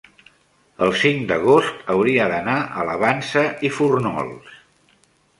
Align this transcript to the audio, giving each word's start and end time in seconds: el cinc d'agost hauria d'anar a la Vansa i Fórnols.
el 0.85 0.93
cinc 1.01 1.19
d'agost 1.31 1.83
hauria 1.95 2.25
d'anar 2.31 2.55
a 2.83 2.85
la 2.87 2.95
Vansa 3.03 3.43
i 3.69 3.71
Fórnols. 3.75 4.57